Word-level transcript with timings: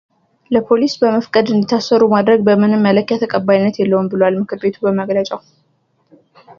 ለፖሊስ 0.53 0.93
በመፍቀድ 1.01 1.45
እንዲታሰሩ 1.55 2.01
ማድረግ 2.15 2.39
በምንም 2.47 2.83
መለኪያ 2.87 3.17
ተቀባይነት 3.25 3.75
የለውም 3.81 4.09
ብሏል 4.13 4.35
ምክር 4.41 4.59
ቤቱ 4.63 4.75
በመግለጫው። 4.87 5.41